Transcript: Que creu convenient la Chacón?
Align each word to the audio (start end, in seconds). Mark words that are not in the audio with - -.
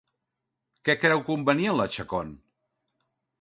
Que 0.87 0.95
creu 1.03 1.21
convenient 1.27 1.77
la 1.81 1.87
Chacón? 1.97 2.33